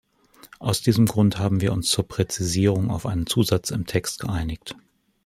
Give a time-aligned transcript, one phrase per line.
[0.57, 4.75] Aus diesem Grunde haben wir uns zur Präzisierung auf einen Zusatz im Text geeinigt.